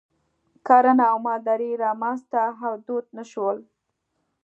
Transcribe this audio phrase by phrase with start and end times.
[0.67, 3.57] کرنه او مالداري رامنځته او دود نه شول.